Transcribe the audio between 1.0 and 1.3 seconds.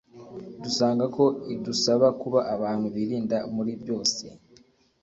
ko